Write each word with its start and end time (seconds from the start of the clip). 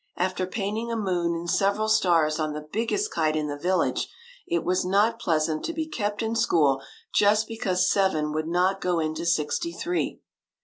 After 0.17 0.47
painting 0.47 0.91
a 0.91 0.95
moon 0.95 1.35
and 1.35 1.47
several 1.47 1.87
stars 1.87 2.39
on 2.39 2.53
the 2.53 2.67
big 2.73 2.89
gest 2.89 3.11
kite 3.11 3.35
in 3.35 3.45
the 3.45 3.55
village, 3.55 4.07
it 4.47 4.63
was 4.63 4.83
not 4.83 5.19
pleasant 5.19 5.63
to 5.65 5.73
be 5.73 5.85
kept 5.85 6.23
in 6.23 6.35
school 6.35 6.81
just 7.13 7.47
because 7.47 7.87
seven 7.87 8.31
would 8.33 8.47
not 8.47 8.81
go 8.81 8.97
into 8.97 9.27
sixty 9.27 9.71
three. 9.71 10.19